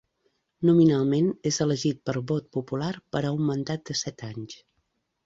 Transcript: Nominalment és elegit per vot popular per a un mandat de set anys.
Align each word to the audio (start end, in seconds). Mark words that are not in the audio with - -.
Nominalment 0.67 1.27
és 1.49 1.59
elegit 1.65 1.99
per 2.11 2.15
vot 2.31 2.47
popular 2.57 2.89
per 3.17 3.21
a 3.29 3.35
un 3.37 3.45
mandat 3.51 3.85
de 3.91 3.97
set 4.01 4.25
anys. 4.31 4.57